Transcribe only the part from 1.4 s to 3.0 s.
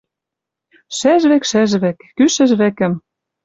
шӹжвӹк! Кӱ шӹжвӹкӹм